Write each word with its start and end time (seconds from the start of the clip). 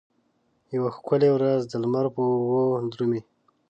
یوه 0.75 0.89
ښکلې 0.97 1.29
ورځ 1.33 1.61
د 1.67 1.73
لمر 1.83 2.05
په 2.15 2.19
اوږو 2.29 2.63
درومې 2.91 3.21